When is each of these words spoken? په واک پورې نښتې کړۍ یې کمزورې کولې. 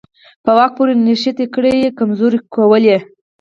په 0.43 0.51
واک 0.57 0.71
پورې 0.77 0.93
نښتې 1.05 1.45
کړۍ 1.53 1.75
یې 1.83 1.95
کمزورې 1.99 2.39
کولې. 2.55 2.97